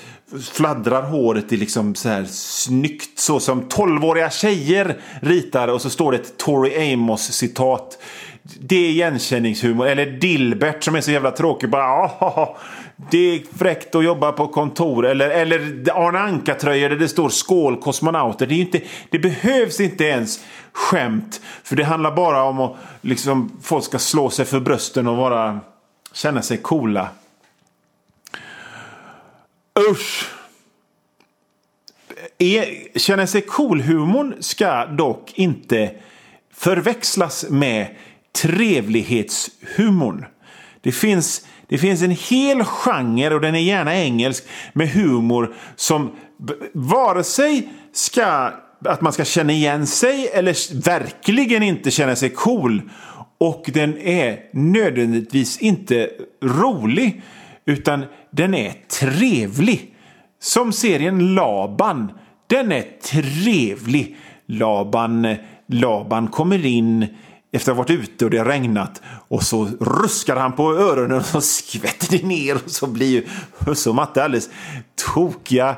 fladdrar 0.52 1.02
håret 1.02 1.52
i 1.52 1.56
liksom 1.56 1.94
så 1.94 2.08
här 2.08 2.24
snyggt 2.30 3.18
så 3.18 3.40
som 3.40 3.62
tolvåriga 3.62 4.30
tjejer 4.30 5.00
ritar 5.22 5.68
och 5.68 5.82
så 5.82 5.90
står 5.90 6.12
det 6.12 6.18
ett 6.18 6.36
Tori 6.36 6.92
Amos 6.92 7.32
citat. 7.32 7.98
Det 8.60 8.76
är 8.76 8.90
igenkänningshumor. 8.90 9.86
Eller 9.86 10.06
Dilbert 10.06 10.84
som 10.84 10.94
är 10.94 11.00
så 11.00 11.10
jävla 11.10 11.30
tråkig. 11.30 11.70
Bara, 11.70 11.84
ah, 11.84 12.56
det 13.10 13.18
är 13.18 13.58
fräckt 13.58 13.94
att 13.94 14.04
jobba 14.04 14.32
på 14.32 14.48
kontor. 14.48 15.06
Eller, 15.06 15.30
eller 15.30 15.58
Arne 15.94 16.18
Anka-tröjor 16.18 16.88
där 16.88 16.96
det 16.96 17.08
står 17.08 17.28
skål 17.28 17.76
kosmonauter. 17.76 18.46
Det, 18.46 18.54
är 18.54 18.60
inte, 18.60 18.80
det 19.10 19.18
behövs 19.18 19.80
inte 19.80 20.04
ens 20.04 20.40
skämt. 20.72 21.40
För 21.64 21.76
det 21.76 21.84
handlar 21.84 22.16
bara 22.16 22.42
om 22.42 22.60
att 22.60 22.76
liksom, 23.00 23.58
folk 23.62 23.84
ska 23.84 23.98
slå 23.98 24.30
sig 24.30 24.44
för 24.44 24.60
brösten 24.60 25.06
och 25.06 25.16
vara, 25.16 25.60
känna 26.12 26.42
sig 26.42 26.56
coola. 26.56 27.08
Usch! 29.78 30.28
Känner 32.96 33.26
sig 33.26 33.40
cool-humorn 33.40 34.34
ska 34.40 34.86
dock 34.86 35.32
inte 35.34 35.90
förväxlas 36.54 37.46
med 37.50 37.96
trevlighetshumorn. 38.32 40.24
Det 40.80 40.92
finns, 40.92 41.46
det 41.66 41.78
finns 41.78 42.02
en 42.02 42.10
hel 42.10 42.64
genre, 42.64 43.34
och 43.34 43.40
den 43.40 43.54
är 43.54 43.58
gärna 43.58 43.96
engelsk, 43.96 44.44
med 44.72 44.88
humor 44.88 45.54
som 45.76 46.16
vare 46.72 47.24
sig 47.24 47.68
ska 47.92 48.52
att 48.84 49.00
man 49.00 49.12
ska 49.12 49.24
känna 49.24 49.52
igen 49.52 49.86
sig 49.86 50.28
eller 50.28 50.82
verkligen 50.82 51.62
inte 51.62 51.90
känna 51.90 52.16
sig 52.16 52.30
cool. 52.30 52.82
Och 53.38 53.70
den 53.74 53.98
är 53.98 54.40
nödvändigtvis 54.52 55.58
inte 55.58 56.10
rolig. 56.42 57.22
Utan 57.64 58.04
den 58.30 58.54
är 58.54 58.72
trevlig. 59.00 59.94
Som 60.40 60.72
serien 60.72 61.34
Laban. 61.34 62.12
Den 62.46 62.72
är 62.72 62.82
trevlig. 63.02 64.16
Laban, 64.46 65.36
Laban 65.66 66.28
kommer 66.28 66.66
in 66.66 67.06
efter 67.52 67.72
att 67.72 67.76
ha 67.76 67.84
varit 67.84 68.00
ute 68.00 68.24
och 68.24 68.30
det 68.30 68.38
har 68.38 68.44
regnat. 68.44 69.02
Och 69.28 69.42
så 69.42 69.64
ruskar 69.80 70.36
han 70.36 70.52
på 70.52 70.74
öronen 70.74 71.18
och 71.18 71.24
så 71.24 71.40
skvätter 71.40 72.18
det 72.18 72.26
ner 72.26 72.54
och 72.54 72.70
så 72.70 72.86
blir 72.86 73.06
ju 73.06 73.26
husse 73.58 73.88
och 73.88 73.94
Matte 73.94 74.24
alldeles 74.24 74.50
tokiga. 75.14 75.76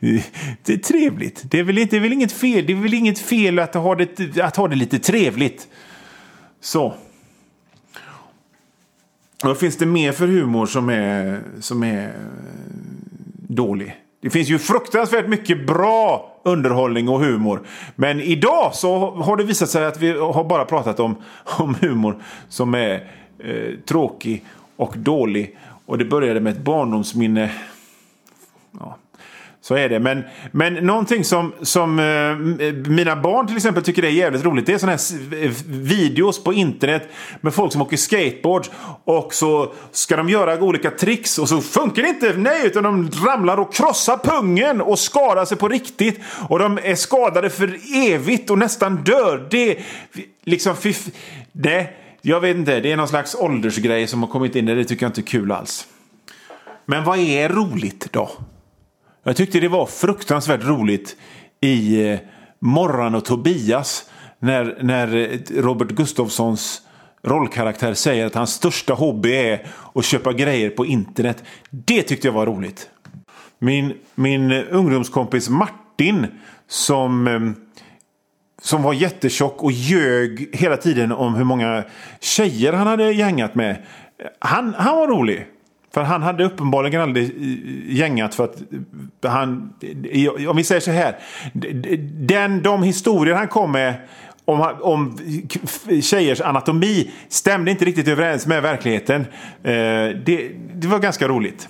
det 0.64 0.72
är 0.72 0.76
trevligt. 0.76 1.42
Det 1.44 1.58
är, 1.58 1.62
väl 1.62 1.78
inte, 1.78 1.96
det 1.96 1.98
är 1.98 2.02
väl 2.02 2.12
inget 2.12 2.32
fel, 2.32 2.66
det 2.66 2.72
är 2.72 2.76
väl 2.76 2.94
inget 2.94 3.18
fel 3.18 3.58
att 3.58 3.74
ha 3.74 3.94
det, 3.94 4.40
att 4.40 4.56
ha 4.56 4.68
det 4.68 4.76
lite 4.76 4.98
trevligt. 4.98 5.68
Så. 6.60 6.94
Vad 9.42 9.58
finns 9.58 9.76
det 9.76 9.86
mer 9.86 10.12
för 10.12 10.26
humor 10.26 10.66
som 10.66 10.88
är, 10.88 11.40
som 11.60 11.82
är 11.82 12.04
eh, 12.04 12.12
dålig? 13.48 13.96
Det 14.20 14.30
finns 14.30 14.48
ju 14.48 14.58
fruktansvärt 14.58 15.28
mycket 15.28 15.66
bra 15.66 16.32
underhållning 16.42 17.08
och 17.08 17.20
humor. 17.20 17.66
Men 17.96 18.20
idag 18.20 18.74
så 18.74 19.10
har 19.10 19.36
det 19.36 19.44
visat 19.44 19.68
sig 19.68 19.86
att 19.86 20.00
vi 20.00 20.18
har 20.18 20.44
bara 20.44 20.64
pratat 20.64 21.00
om, 21.00 21.16
om 21.58 21.74
humor 21.80 22.22
som 22.48 22.74
är 22.74 23.10
eh, 23.38 23.78
tråkig 23.86 24.44
och 24.76 24.94
dålig. 24.96 25.58
Och 25.86 25.98
det 25.98 26.04
började 26.04 26.40
med 26.40 26.52
ett 26.52 26.64
barndomsminne. 26.64 27.50
Ja, 28.80 28.96
så 29.62 29.74
är 29.74 29.88
det. 29.88 30.00
Men, 30.00 30.24
men 30.52 30.74
någonting 30.74 31.24
som, 31.24 31.52
som 31.62 31.98
eh, 31.98 32.36
mina 32.90 33.16
barn 33.16 33.46
till 33.46 33.56
exempel 33.56 33.82
tycker 33.82 34.04
är 34.04 34.08
jävligt 34.08 34.44
roligt. 34.44 34.66
Det 34.66 34.72
är 34.72 34.78
sådana 34.78 34.98
här 34.98 35.44
eh, 35.44 35.50
videos 35.66 36.44
på 36.44 36.52
internet 36.52 37.08
med 37.40 37.54
folk 37.54 37.72
som 37.72 37.82
åker 37.82 37.96
skateboard. 37.96 38.66
Och 39.04 39.34
så 39.34 39.72
ska 39.92 40.16
de 40.16 40.28
göra 40.28 40.60
olika 40.60 40.90
tricks 40.90 41.38
och 41.38 41.48
så 41.48 41.60
funkar 41.60 42.02
det 42.02 42.08
inte. 42.08 42.32
Nej, 42.36 42.66
utan 42.66 42.82
de 42.82 43.10
ramlar 43.26 43.56
och 43.56 43.74
krossar 43.74 44.16
pungen 44.16 44.80
och 44.80 44.98
skadar 44.98 45.44
sig 45.44 45.56
på 45.56 45.68
riktigt. 45.68 46.20
Och 46.48 46.58
de 46.58 46.78
är 46.82 46.94
skadade 46.94 47.50
för 47.50 47.78
evigt 47.94 48.50
och 48.50 48.58
nästan 48.58 48.96
dör. 48.96 49.46
Det 49.50 49.78
liksom... 50.44 50.76
fiff... 50.76 51.08
Nej, 51.52 51.96
jag 52.22 52.40
vet 52.40 52.56
inte. 52.56 52.80
Det 52.80 52.92
är 52.92 52.96
någon 52.96 53.08
slags 53.08 53.34
åldersgrej 53.34 54.06
som 54.06 54.22
har 54.22 54.30
kommit 54.30 54.56
in. 54.56 54.66
Det 54.66 54.84
tycker 54.84 55.04
jag 55.04 55.10
inte 55.10 55.20
är 55.20 55.22
kul 55.22 55.52
alls. 55.52 55.86
Men 56.86 57.04
vad 57.04 57.18
är 57.18 57.48
roligt 57.48 58.08
då? 58.10 58.30
Jag 59.24 59.36
tyckte 59.36 59.60
det 59.60 59.68
var 59.68 59.86
fruktansvärt 59.86 60.64
roligt 60.64 61.16
i 61.60 62.08
eh, 62.10 62.18
Morran 62.58 63.14
och 63.14 63.24
Tobias 63.24 64.10
när, 64.38 64.78
när 64.82 65.16
eh, 65.16 65.62
Robert 65.62 65.88
Gustafssons 65.88 66.82
rollkaraktär 67.22 67.94
säger 67.94 68.26
att 68.26 68.34
hans 68.34 68.52
största 68.52 68.94
hobby 68.94 69.32
är 69.32 69.66
att 69.94 70.04
köpa 70.04 70.32
grejer 70.32 70.70
på 70.70 70.86
internet. 70.86 71.44
Det 71.70 72.02
tyckte 72.02 72.28
jag 72.28 72.32
var 72.32 72.46
roligt. 72.46 72.90
Min, 73.58 73.94
min 74.14 74.50
eh, 74.50 74.62
ungdomskompis 74.70 75.48
Martin 75.48 76.26
som, 76.68 77.26
eh, 77.26 77.40
som 78.62 78.82
var 78.82 78.92
jättetjock 78.92 79.62
och 79.62 79.72
ljög 79.72 80.56
hela 80.56 80.76
tiden 80.76 81.12
om 81.12 81.34
hur 81.34 81.44
många 81.44 81.84
tjejer 82.20 82.72
han 82.72 82.86
hade 82.86 83.12
gängat 83.12 83.54
med. 83.54 83.82
Han, 84.38 84.74
han 84.74 84.96
var 84.96 85.08
rolig. 85.08 85.46
För 85.94 86.02
han 86.02 86.22
hade 86.22 86.44
uppenbarligen 86.44 87.00
aldrig 87.00 87.32
gängat 87.88 88.34
för 88.34 88.44
att 88.44 88.56
eh, 89.24 89.30
han... 89.30 89.72
Om 90.48 90.56
vi 90.56 90.64
säger 90.64 90.80
så 90.80 90.90
här. 90.90 91.16
Den, 92.12 92.62
de 92.62 92.82
historier 92.82 93.34
han 93.34 93.48
kom 93.48 93.72
med 93.72 93.94
om, 94.44 94.74
om 94.80 95.18
tjejers 96.02 96.40
anatomi 96.40 97.10
stämde 97.28 97.70
inte 97.70 97.84
riktigt 97.84 98.08
överens 98.08 98.46
med 98.46 98.62
verkligheten. 98.62 99.20
Eh, 99.62 99.72
det, 100.24 100.50
det 100.74 100.86
var 100.86 100.98
ganska 100.98 101.28
roligt. 101.28 101.68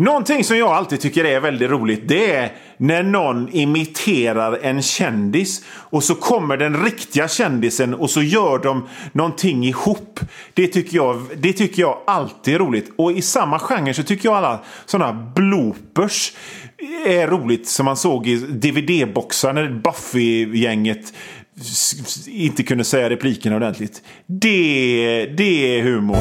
Någonting 0.00 0.44
som 0.44 0.58
jag 0.58 0.68
alltid 0.68 1.00
tycker 1.00 1.24
är 1.24 1.40
väldigt 1.40 1.70
roligt 1.70 2.08
det 2.08 2.32
är 2.32 2.52
när 2.76 3.02
någon 3.02 3.48
imiterar 3.52 4.58
en 4.62 4.82
kändis 4.82 5.64
och 5.68 6.04
så 6.04 6.14
kommer 6.14 6.56
den 6.56 6.84
riktiga 6.84 7.28
kändisen 7.28 7.94
och 7.94 8.10
så 8.10 8.22
gör 8.22 8.58
de 8.58 8.88
någonting 9.12 9.64
ihop. 9.64 10.20
Det 10.54 10.66
tycker 10.66 10.96
jag, 10.96 11.22
det 11.36 11.52
tycker 11.52 11.82
jag 11.82 11.98
alltid 12.06 12.54
är 12.54 12.58
roligt. 12.58 12.92
Och 12.96 13.12
i 13.12 13.22
samma 13.22 13.58
genre 13.58 13.94
så 13.94 14.02
tycker 14.02 14.28
jag 14.28 14.36
alla 14.36 14.60
sådana 14.86 15.12
bloopers 15.34 16.32
är 17.06 17.26
roligt 17.26 17.68
som 17.68 17.84
man 17.84 17.96
såg 17.96 18.26
i 18.26 18.36
DVD-boxar 18.36 19.52
när 19.52 19.68
Buffy-gänget 19.68 21.12
inte 22.26 22.62
kunde 22.62 22.84
säga 22.84 23.10
replikerna 23.10 23.56
ordentligt. 23.56 24.02
Det, 24.26 25.26
det 25.36 25.78
är 25.78 25.82
humor. 25.82 26.16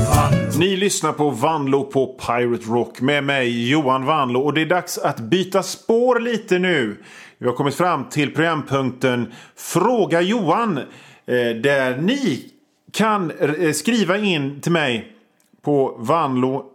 Ni 0.59 0.77
lyssnar 0.77 1.13
på 1.13 1.29
Vanlo 1.29 1.83
på 1.83 2.07
Pirate 2.07 2.65
Rock 2.65 3.01
med 3.01 3.23
mig 3.23 3.69
Johan 3.69 4.05
Vanlo 4.05 4.39
och 4.39 4.53
det 4.53 4.61
är 4.61 4.65
dags 4.65 4.97
att 4.97 5.19
byta 5.19 5.63
spår 5.63 6.19
lite 6.19 6.59
nu. 6.59 6.97
Vi 7.37 7.47
har 7.47 7.53
kommit 7.53 7.75
fram 7.75 8.09
till 8.09 8.33
programpunkten 8.33 9.33
Fråga 9.55 10.21
Johan 10.21 10.77
eh, 10.77 10.83
där 11.63 11.97
ni 12.01 12.51
kan 12.93 13.31
eh, 13.31 13.71
skriva 13.71 14.17
in 14.17 14.61
till 14.61 14.71
mig 14.71 15.13
på 15.61 15.95
vanlo 15.99 16.65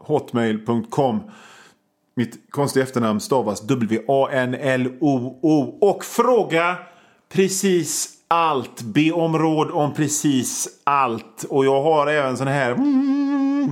hotmail.com 0.00 1.20
Mitt 2.16 2.50
konstiga 2.50 2.84
efternamn 2.84 3.20
stavas 3.20 3.60
W-A-N-L-O-O 3.66 4.38
och 5.80 6.04
fråga 6.04 6.76
precis 7.36 8.08
allt. 8.28 8.82
Be 8.82 9.12
om 9.12 9.38
råd 9.38 9.70
om 9.70 9.94
precis 9.94 10.68
allt. 10.84 11.44
Och 11.48 11.64
jag 11.64 11.82
har 11.82 12.06
även 12.06 12.36
sån 12.36 12.46
här 12.46 12.70
mm, 12.70 13.70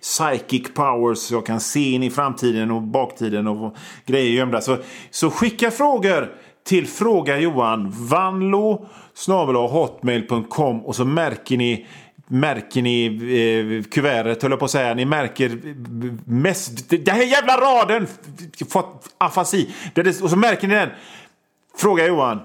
psychic 0.00 0.74
powers. 0.74 1.18
Så 1.18 1.34
jag 1.34 1.46
kan 1.46 1.60
se 1.60 1.90
in 1.92 2.02
i 2.02 2.10
framtiden 2.10 2.70
och 2.70 2.82
baktiden 2.82 3.46
och 3.46 3.76
grejer 4.06 4.30
gömda. 4.30 4.60
Så, 4.60 4.78
så 5.10 5.30
skicka 5.30 5.70
frågor 5.70 6.32
till 6.66 6.86
Fråga 6.86 7.38
Johan. 7.38 7.90
Vanlo 7.90 8.88
hotmail.com 9.68 10.80
och 10.80 10.96
så 10.96 11.04
märker 11.04 11.56
ni 11.56 11.86
märker 12.26 12.82
ni 12.82 13.06
eh, 13.06 13.90
kuvertet, 13.90 14.42
höll 14.42 14.52
jag 14.52 14.58
på 14.58 14.64
att 14.64 14.70
säga. 14.70 14.94
Ni 14.94 15.04
märker 15.04 15.60
mest... 16.30 16.88
Den 16.88 17.14
här 17.14 17.22
jävla 17.22 17.56
raden! 17.56 18.06
Fått 18.68 19.14
afasi. 19.18 19.70
Och 20.22 20.30
så 20.30 20.36
märker 20.36 20.68
ni 20.68 20.74
den. 20.74 20.88
Fråga 21.76 22.06
Johan. 22.06 22.40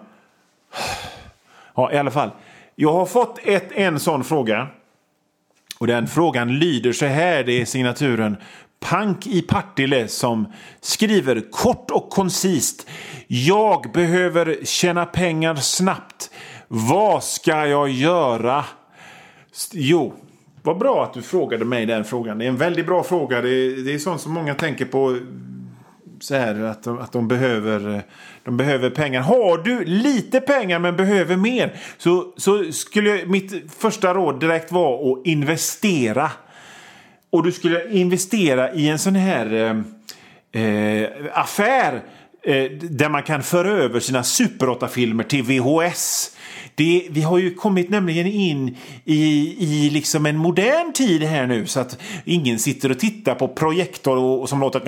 Ja, 1.75 1.91
i 1.91 1.97
alla 1.97 2.11
fall. 2.11 2.29
Jag 2.75 2.93
har 2.93 3.05
fått 3.05 3.39
ett, 3.43 3.71
en 3.71 3.99
sån 3.99 4.23
fråga. 4.23 4.67
Och 5.79 5.87
den 5.87 6.07
frågan 6.07 6.59
lyder 6.59 6.91
så 6.91 7.05
här, 7.05 7.43
det 7.43 7.61
är 7.61 7.65
signaturen 7.65 8.37
Pank 8.79 9.27
i 9.27 9.41
Partille 9.41 10.07
som 10.07 10.53
skriver 10.81 11.51
kort 11.51 11.91
och 11.91 12.09
koncist. 12.09 12.87
Jag 13.27 13.91
behöver 13.93 14.57
tjäna 14.63 15.05
pengar 15.05 15.55
snabbt. 15.55 16.29
Vad 16.67 17.23
ska 17.23 17.67
jag 17.67 17.89
göra? 17.89 18.65
Jo, 19.71 20.13
vad 20.63 20.77
bra 20.77 21.03
att 21.03 21.13
du 21.13 21.21
frågade 21.21 21.65
mig 21.65 21.85
den 21.85 22.03
frågan. 22.03 22.37
Det 22.37 22.45
är 22.45 22.49
en 22.49 22.57
väldigt 22.57 22.85
bra 22.85 23.03
fråga. 23.03 23.41
Det 23.41 23.49
är, 23.49 23.85
det 23.85 23.93
är 23.93 23.99
sånt 23.99 24.21
som 24.21 24.33
många 24.33 24.55
tänker 24.55 24.85
på 24.85 25.19
så 26.19 26.35
här, 26.35 26.63
att, 26.63 26.83
de, 26.83 26.99
att 26.99 27.11
de, 27.11 27.27
behöver, 27.27 28.03
de 28.43 28.57
behöver 28.57 28.89
pengar. 28.89 29.21
Har 29.21 29.57
du 29.57 29.85
lite 29.85 30.41
pengar 30.41 30.79
men 30.79 30.95
behöver 30.95 31.35
mer 31.35 31.75
så, 31.97 32.33
så 32.37 32.71
skulle 32.71 33.25
mitt 33.25 33.71
första 33.77 34.13
råd 34.13 34.39
direkt 34.39 34.71
vara 34.71 35.11
att 35.11 35.27
investera. 35.27 36.31
Och 37.29 37.43
du 37.43 37.51
skulle 37.51 37.89
investera 37.91 38.73
i 38.73 38.89
en 38.89 38.99
sån 38.99 39.15
här 39.15 39.53
eh, 39.53 39.81
eh 40.61 41.09
affär 41.33 42.03
eh, 42.43 42.71
där 42.71 43.09
man 43.09 43.23
kan 43.23 43.43
föra 43.43 43.71
över 43.71 43.99
sina 43.99 44.23
Super 44.23 44.65
8-filmer 44.65 45.23
till 45.23 45.43
VHS. 45.43 46.33
Det, 46.75 47.07
vi 47.09 47.21
har 47.21 47.37
ju 47.37 47.53
kommit 47.55 47.89
nämligen 47.89 48.27
in 48.27 48.77
i, 49.05 49.55
i 49.59 49.89
liksom 49.89 50.25
en 50.25 50.37
modern 50.37 50.93
tid 50.93 51.23
här 51.23 51.47
nu 51.47 51.65
så 51.65 51.79
att 51.79 51.99
ingen 52.25 52.59
sitter 52.59 52.91
och 52.91 52.99
tittar 52.99 53.35
på 53.35 53.47
projektor 53.47 54.17
och, 54.17 54.41
och 54.41 54.49
som 54.49 54.59
låter 54.59 54.79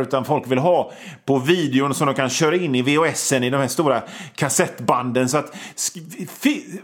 utan 0.00 0.24
folk 0.24 0.50
vill 0.50 0.58
ha 0.58 0.92
på 1.24 1.38
videon 1.38 1.94
som 1.94 2.06
de 2.06 2.14
kan 2.14 2.30
köra 2.30 2.56
in 2.56 2.74
i 2.74 2.82
VHSen 2.82 3.44
i 3.44 3.50
de 3.50 3.56
här 3.56 3.68
stora 3.68 4.02
kassettbanden. 4.34 5.28
Så 5.28 5.38
att 5.38 5.56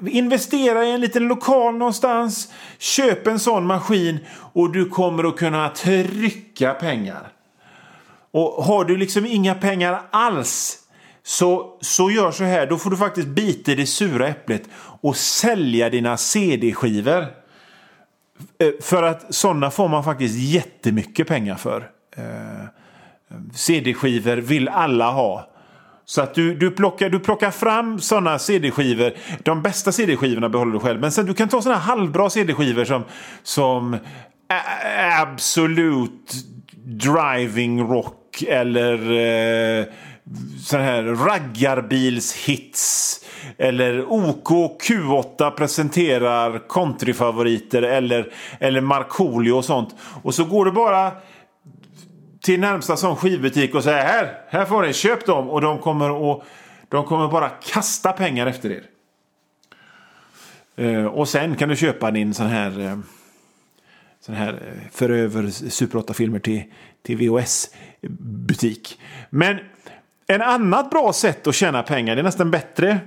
investera 0.06 0.84
i 0.84 0.90
en 0.90 1.00
liten 1.00 1.28
lokal 1.28 1.74
någonstans, 1.74 2.52
köp 2.78 3.26
en 3.26 3.38
sån 3.38 3.66
maskin 3.66 4.18
och 4.52 4.72
du 4.72 4.88
kommer 4.88 5.28
att 5.28 5.36
kunna 5.36 5.68
trycka 5.68 6.74
pengar. 6.74 7.32
Och 8.32 8.64
har 8.64 8.84
du 8.84 8.96
liksom 8.96 9.26
inga 9.26 9.54
pengar 9.54 10.02
alls 10.10 10.78
så, 11.22 11.78
så 11.80 12.10
gör 12.10 12.30
så 12.30 12.44
här, 12.44 12.66
då 12.66 12.78
får 12.78 12.90
du 12.90 12.96
faktiskt 12.96 13.28
bita 13.28 13.72
i 13.72 13.74
det 13.74 13.86
sura 13.86 14.28
äpplet 14.28 14.62
och 15.00 15.16
sälja 15.16 15.90
dina 15.90 16.16
CD-skivor. 16.16 17.26
Eh, 18.58 18.70
för 18.80 19.02
att 19.02 19.34
sådana 19.34 19.70
får 19.70 19.88
man 19.88 20.04
faktiskt 20.04 20.34
jättemycket 20.38 21.28
pengar 21.28 21.56
för. 21.56 21.90
Eh, 22.16 22.64
CD-skivor 23.54 24.36
vill 24.36 24.68
alla 24.68 25.10
ha. 25.10 25.46
Så 26.04 26.22
att 26.22 26.34
du, 26.34 26.54
du, 26.54 26.70
plockar, 26.70 27.10
du 27.10 27.18
plockar 27.18 27.50
fram 27.50 28.00
sådana 28.00 28.38
CD-skivor. 28.38 29.12
De 29.42 29.62
bästa 29.62 29.92
CD-skivorna 29.92 30.48
behåller 30.48 30.72
du 30.72 30.78
själv. 30.78 31.00
Men 31.00 31.12
sen 31.12 31.26
du 31.26 31.34
kan 31.34 31.48
ta 31.48 31.62
sådana 31.62 31.80
halvbra 31.80 32.30
CD-skivor 32.30 32.84
som, 32.84 33.04
som 33.42 33.96
Absolut 35.20 36.32
Driving 36.84 37.82
Rock 37.82 38.42
eller 38.48 39.10
eh, 39.10 39.84
sån 40.64 40.80
här 40.80 41.02
raggarbilshits. 41.02 43.16
Eller 43.58 44.12
OK 44.12 44.48
Q8 44.82 45.50
presenterar 45.50 46.68
countryfavoriter 46.68 47.82
eller, 47.82 48.32
eller 48.60 48.80
Markoolio 48.80 49.52
och 49.52 49.64
sånt. 49.64 49.94
Och 50.22 50.34
så 50.34 50.44
går 50.44 50.64
det 50.64 50.72
bara 50.72 51.12
till 52.40 52.60
närmsta 52.60 52.96
sån 52.96 53.16
skivbutik 53.16 53.74
och 53.74 53.84
säga 53.84 54.02
här, 54.02 54.40
här 54.48 54.64
får 54.64 54.82
ni, 54.82 54.92
köp 54.92 55.26
dem. 55.26 55.50
Och 55.50 55.60
de 55.60 55.78
kommer, 55.78 56.32
att, 56.32 56.42
de 56.88 57.04
kommer 57.04 57.28
bara 57.28 57.48
kasta 57.48 58.12
pengar 58.12 58.46
efter 58.46 58.70
er. 58.70 58.84
Eh, 60.76 61.04
och 61.04 61.28
sen 61.28 61.56
kan 61.56 61.68
du 61.68 61.76
köpa 61.76 62.10
din 62.10 62.34
sån 62.34 62.46
här, 62.46 62.80
eh, 62.80 62.98
sån 64.20 64.34
här 64.34 64.52
eh, 64.52 64.90
föröver 64.92 65.30
för 65.30 65.38
över 65.38 65.50
Super 65.50 65.98
8-filmer 65.98 66.38
till, 66.38 66.62
till 67.02 67.16
VHS-butik. 67.16 69.00
Men 69.30 69.58
en 70.26 70.42
annat 70.42 70.90
bra 70.90 71.12
sätt 71.12 71.46
att 71.46 71.54
tjäna 71.54 71.82
pengar, 71.82 72.16
det 72.16 72.20
är 72.20 72.24
nästan 72.24 72.50
bättre. 72.50 72.98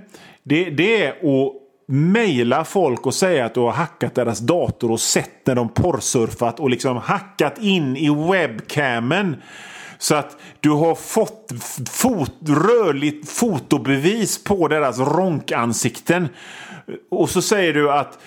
Det, 0.44 0.70
det 0.70 1.06
är 1.06 1.10
att 1.12 1.63
mejla 1.88 2.64
folk 2.64 3.06
och 3.06 3.14
säga 3.14 3.46
att 3.46 3.54
du 3.54 3.60
har 3.60 3.72
hackat 3.72 4.16
deras 4.16 4.40
dator 4.40 4.92
och 4.92 5.00
sett 5.00 5.48
när 5.48 5.56
de 5.56 5.70
porrsurfat 5.70 6.60
och 6.60 6.70
liksom 6.70 6.98
hackat 6.98 7.58
in 7.58 7.98
i 7.98 8.10
webcamen. 8.32 9.36
Så 9.98 10.16
att 10.16 10.38
du 10.60 10.70
har 10.70 10.96
fått 10.96 11.52
fot, 11.90 12.34
rörligt 12.48 13.30
fotobevis 13.30 14.44
på 14.44 14.68
deras 14.68 15.00
ronkansikten. 15.00 16.28
Och 17.12 17.30
så 17.30 17.42
säger 17.42 17.74
du 17.74 17.92
att 17.92 18.20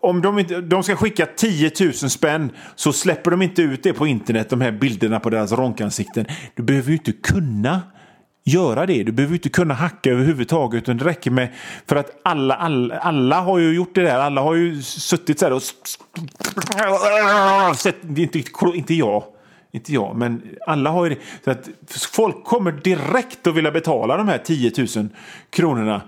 om 0.00 0.22
de, 0.22 0.38
inte, 0.38 0.60
de 0.60 0.82
ska 0.82 0.96
skicka 0.96 1.26
10 1.26 1.70
000 1.80 1.92
spänn 1.92 2.50
så 2.74 2.92
släpper 2.92 3.30
de 3.30 3.42
inte 3.42 3.62
ut 3.62 3.82
det 3.82 3.92
på 3.92 4.06
internet, 4.06 4.50
de 4.50 4.60
här 4.60 4.72
bilderna 4.72 5.20
på 5.20 5.30
deras 5.30 5.52
ronkansikten. 5.52 6.26
Du 6.54 6.62
behöver 6.62 6.88
ju 6.88 6.96
inte 6.96 7.12
kunna 7.12 7.82
göra 8.44 8.86
det. 8.86 9.02
Du 9.02 9.12
behöver 9.12 9.34
inte 9.34 9.48
kunna 9.48 9.74
hacka 9.74 10.10
överhuvudtaget. 10.10 10.82
Utan 10.82 10.96
det 10.96 11.04
räcker 11.04 11.30
med, 11.30 11.48
för 11.86 11.96
att 11.96 12.20
alla, 12.22 12.54
alla, 12.54 12.98
alla 12.98 13.40
har 13.40 13.58
ju 13.58 13.74
gjort 13.74 13.94
det 13.94 14.02
där. 14.02 14.18
Alla 14.18 14.40
har 14.40 14.54
ju 14.54 14.82
suttit 14.82 15.38
så 15.38 15.44
här 15.44 15.52
och 15.52 15.62
sett, 17.76 17.96
inte, 18.16 18.42
inte 18.74 18.94
jag. 18.94 19.24
Inte 19.74 19.92
jag, 19.92 20.16
men 20.16 20.42
alla 20.66 20.90
har 20.90 21.04
ju 21.04 21.10
det. 21.10 21.18
Så 21.44 21.50
att 21.50 21.68
folk 22.12 22.44
kommer 22.44 22.72
direkt 22.72 23.46
att 23.46 23.54
vilja 23.54 23.70
betala 23.70 24.16
de 24.16 24.28
här 24.28 24.38
10 24.38 24.72
000 24.96 25.08
kronorna 25.50 26.02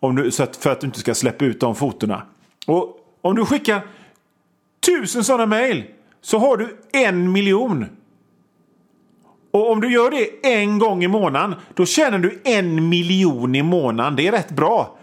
om 0.00 0.16
du, 0.16 0.30
så 0.30 0.42
att, 0.42 0.56
för 0.56 0.72
att 0.72 0.80
du 0.80 0.86
inte 0.86 0.98
ska 0.98 1.14
släppa 1.14 1.44
ut 1.44 1.60
de 1.60 1.74
fotona. 1.74 2.22
Och 2.66 2.96
om 3.20 3.36
du 3.36 3.44
skickar 3.44 3.86
tusen 4.86 5.24
sådana 5.24 5.46
mejl 5.46 5.84
så 6.20 6.38
har 6.38 6.56
du 6.56 6.76
en 6.92 7.32
miljon. 7.32 7.86
Och 9.50 9.70
om 9.70 9.80
du 9.80 9.92
gör 9.92 10.10
det 10.10 10.48
en 10.56 10.78
gång 10.78 11.04
i 11.04 11.08
månaden, 11.08 11.54
då 11.74 11.86
tjänar 11.86 12.18
du 12.18 12.40
en 12.44 12.88
miljon 12.88 13.54
i 13.54 13.62
månaden. 13.62 14.16
Det 14.16 14.26
är 14.26 14.32
rätt 14.32 14.50
bra. 14.50 14.94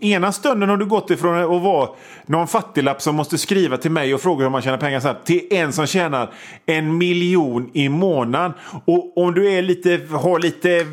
Ena 0.00 0.32
stunden 0.32 0.68
har 0.68 0.76
du 0.76 0.86
gått 0.86 1.10
ifrån 1.10 1.56
att 1.56 1.62
vara 1.62 1.88
någon 2.26 2.48
fattiglapp 2.48 3.02
som 3.02 3.16
måste 3.16 3.38
skriva 3.38 3.76
till 3.76 3.90
mig 3.90 4.14
och 4.14 4.20
fråga 4.20 4.42
hur 4.42 4.50
man 4.50 4.62
tjänar 4.62 4.78
pengar 4.78 5.00
snabbt 5.00 5.26
till 5.26 5.46
en 5.50 5.72
som 5.72 5.86
tjänar 5.86 6.32
en 6.66 6.98
miljon 6.98 7.70
i 7.72 7.88
månaden. 7.88 8.52
Och 8.84 9.18
om 9.18 9.34
du 9.34 9.52
är 9.52 9.62
lite, 9.62 10.00
har 10.10 10.38
lite 10.38 10.86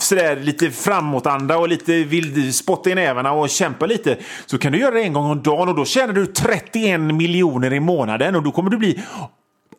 sådär 0.00 0.36
lite 0.36 0.70
framåtanda 0.70 1.58
och 1.58 1.68
lite 1.68 1.92
vill 1.92 2.54
spotta 2.54 2.90
i 2.90 2.94
nävarna 2.94 3.32
och 3.32 3.50
kämpa 3.50 3.86
lite 3.86 4.18
så 4.46 4.58
kan 4.58 4.72
du 4.72 4.78
göra 4.78 4.94
det 4.94 5.02
en 5.02 5.12
gång 5.12 5.30
om 5.30 5.42
dagen 5.42 5.68
och 5.68 5.74
då 5.74 5.84
tjänar 5.84 6.12
du 6.12 6.26
31 6.26 7.00
miljoner 7.00 7.72
i 7.72 7.80
månaden 7.80 8.36
och 8.36 8.42
då 8.42 8.50
kommer 8.50 8.70
du 8.70 8.76
bli 8.76 9.02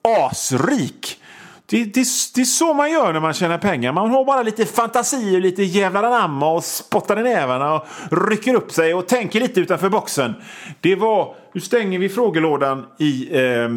asrik. 0.04 1.22
Det, 1.70 1.84
det, 1.84 2.06
det 2.36 2.42
är 2.42 2.46
så 2.46 2.74
man 2.74 2.92
gör 2.92 3.14
när 3.14 3.20
man 3.20 3.34
tjänar 3.34 3.58
pengar. 3.58 3.92
Man 3.92 4.10
har 4.10 4.26
bara 4.26 4.44
lite 4.44 4.66
fantasi 4.66 5.38
och 5.38 5.42
lite 5.42 5.64
jävlar 5.64 6.04
anamma 6.04 6.52
och 6.52 6.64
spottar 6.64 7.20
i 7.20 7.24
nävarna 7.24 7.76
och 7.76 7.88
rycker 8.30 8.54
upp 8.54 8.72
sig 8.72 8.94
och 8.94 9.08
tänker 9.08 9.40
lite 9.40 9.60
utanför 9.60 9.90
boxen. 9.90 10.34
Det 10.82 10.96
var... 10.96 11.36
Nu 11.54 11.62
stänger 11.62 12.00
vi 12.00 12.10
frågelådan 12.10 12.86
i 13.00 13.30
eh, 13.40 13.70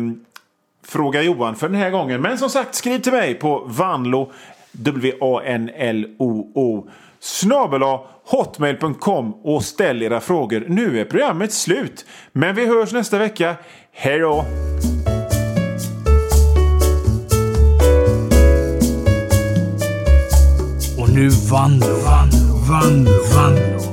Fråga 0.87 1.23
Johan 1.23 1.57
för 1.57 1.69
den 1.69 1.77
här 1.79 1.91
gången. 1.91 2.23
Men 2.23 2.39
som 2.39 2.51
sagt, 2.51 2.75
skriv 2.75 2.99
till 2.99 3.13
mig 3.13 3.35
på 3.35 3.65
vanlo, 3.67 4.33
W-A-N-L-O-O, 4.73 5.69
snabel 7.21 7.83
hotmail.com 8.25 9.35
och 9.43 9.65
ställ 9.65 10.03
era 10.03 10.21
frågor. 10.21 10.65
Nu 10.69 11.01
är 11.01 11.05
programmet 11.05 11.53
slut, 11.53 12.07
men 12.33 12.55
vi 12.55 12.67
hörs 12.67 12.93
nästa 12.93 13.19
vecka. 13.19 13.57
Hej 13.93 14.19
då! 14.19 14.45
Nu 21.13 21.29
vann, 21.29 21.81
vann, 22.05 22.31
vann, 22.67 23.09
vann 23.35 23.90